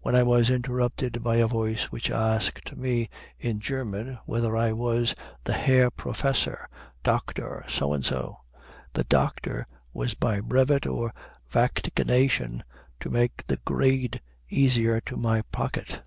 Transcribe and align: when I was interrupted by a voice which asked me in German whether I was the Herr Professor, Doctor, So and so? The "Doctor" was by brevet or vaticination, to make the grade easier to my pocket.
when 0.00 0.16
I 0.16 0.24
was 0.24 0.50
interrupted 0.50 1.22
by 1.22 1.36
a 1.36 1.46
voice 1.46 1.84
which 1.92 2.10
asked 2.10 2.74
me 2.74 3.08
in 3.38 3.60
German 3.60 4.18
whether 4.26 4.56
I 4.56 4.72
was 4.72 5.14
the 5.44 5.52
Herr 5.52 5.88
Professor, 5.88 6.68
Doctor, 7.04 7.64
So 7.68 7.92
and 7.92 8.04
so? 8.04 8.40
The 8.94 9.04
"Doctor" 9.04 9.64
was 9.92 10.14
by 10.14 10.40
brevet 10.40 10.84
or 10.84 11.14
vaticination, 11.48 12.64
to 12.98 13.08
make 13.08 13.46
the 13.46 13.60
grade 13.64 14.20
easier 14.50 15.00
to 15.02 15.16
my 15.16 15.42
pocket. 15.52 16.02